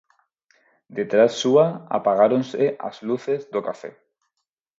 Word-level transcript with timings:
Detrás 0.97 1.31
súa 1.41 1.67
apagáronse 1.97 2.65
as 2.89 2.95
luces 3.07 3.41
do 3.53 3.59
café. 3.67 3.91